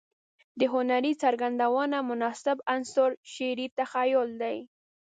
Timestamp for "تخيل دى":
3.79-4.57